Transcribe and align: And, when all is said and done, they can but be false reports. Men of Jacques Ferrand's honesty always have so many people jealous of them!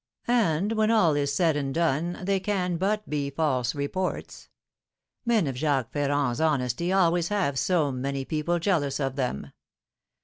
And, 0.27 0.71
when 0.71 0.89
all 0.89 1.15
is 1.15 1.31
said 1.31 1.55
and 1.55 1.75
done, 1.75 2.25
they 2.25 2.39
can 2.39 2.77
but 2.77 3.07
be 3.07 3.29
false 3.29 3.75
reports. 3.75 4.49
Men 5.27 5.45
of 5.45 5.55
Jacques 5.55 5.93
Ferrand's 5.93 6.41
honesty 6.41 6.91
always 6.91 7.27
have 7.27 7.59
so 7.59 7.91
many 7.91 8.25
people 8.25 8.57
jealous 8.57 8.99
of 8.99 9.15
them! 9.15 9.51